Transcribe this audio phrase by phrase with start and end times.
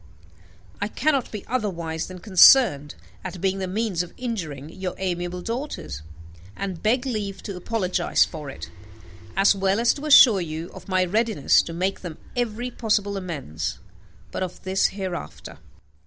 [0.81, 6.01] I cannot be otherwise than concerned at being the means of injuring your amiable daughters,
[6.55, 8.71] and beg leave to apologize for it,
[9.37, 13.77] as well as to assure you of my readiness to make them every possible amends;
[14.31, 15.59] but of this hereafter.